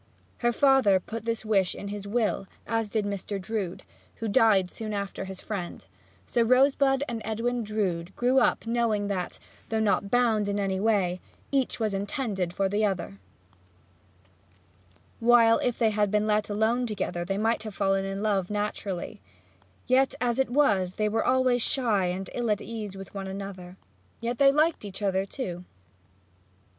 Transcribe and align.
Her 0.39 0.51
father 0.51 0.99
put 0.99 1.25
this 1.25 1.45
wish 1.45 1.75
in 1.75 1.89
his 1.89 2.07
will, 2.07 2.47
as 2.65 2.89
did 2.89 3.05
Mr. 3.05 3.39
Drood, 3.39 3.83
who 4.15 4.27
died 4.27 4.63
also 4.65 4.73
soon 4.73 4.93
after 4.95 5.25
his 5.25 5.41
friend, 5.41 5.73
and 5.75 5.85
so 6.25 6.41
Rosebud 6.41 7.03
and 7.07 7.21
Edwin 7.23 7.63
Drood 7.63 8.15
grew 8.15 8.39
up 8.39 8.65
knowing 8.65 9.09
that, 9.09 9.37
though 9.69 9.79
not 9.79 10.09
bound 10.09 10.47
in 10.47 10.59
any 10.59 10.79
way, 10.79 11.21
each 11.51 11.79
was 11.79 11.93
intended 11.93 12.51
for 12.51 12.67
the 12.67 12.83
other. 12.83 13.19
So 13.19 13.19
it 13.43 13.49
came 13.49 13.59
about 13.59 14.89
that, 14.89 15.13
while 15.27 15.57
if 15.59 15.77
they 15.77 15.91
had 15.91 16.09
been 16.09 16.25
let 16.25 16.49
alone 16.49 16.87
they 16.87 17.37
might 17.37 17.61
have 17.61 17.75
fallen 17.75 18.03
in 18.03 18.23
love 18.23 18.49
naturally, 18.49 19.21
yet 19.85 20.15
as 20.19 20.39
it 20.39 20.49
was 20.49 20.95
they 20.95 21.09
were 21.09 21.23
always 21.23 21.61
shy 21.61 22.05
and 22.05 22.27
ill 22.33 22.49
at 22.49 22.59
ease 22.59 22.97
with 22.97 23.13
one 23.13 23.27
another. 23.27 23.77
Yet 24.19 24.39
they 24.39 24.51
liked 24.51 24.83
each 24.83 25.03
other, 25.03 25.27
too. 25.27 25.63